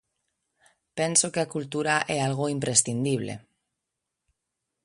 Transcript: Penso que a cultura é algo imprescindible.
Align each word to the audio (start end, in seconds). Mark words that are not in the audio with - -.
Penso 0.97 1.25
que 1.33 1.41
a 1.43 1.51
cultura 1.55 1.95
é 2.15 2.17
algo 2.27 2.45
imprescindible. 2.57 3.33